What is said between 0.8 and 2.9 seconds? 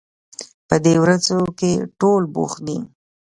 دې ورځو کې ټول بوخت دي